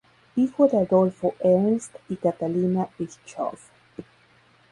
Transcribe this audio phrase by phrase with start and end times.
[0.35, 3.61] Hijo de Adolfo Ernst y Catalina Bischoff.